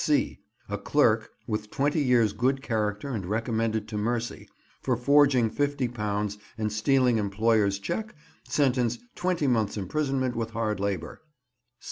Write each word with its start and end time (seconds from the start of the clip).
(c) 0.03 0.39
A 0.67 0.79
clerk 0.79 1.29
(with 1.45 1.69
twenty 1.69 2.01
years' 2.01 2.33
good 2.33 2.63
character 2.63 3.09
and 3.09 3.23
recommended 3.23 3.87
to 3.87 3.97
mercy), 3.99 4.49
for 4.81 4.97
forging 4.97 5.47
£50 5.47 6.39
and 6.57 6.73
stealing 6.73 7.19
employer's 7.19 7.77
cheque: 7.77 8.15
sentence, 8.43 8.97
twenty 9.13 9.45
months' 9.45 9.77
imprisonment 9.77 10.35
with 10.35 10.49
hard 10.49 10.79
labour. 10.79 11.21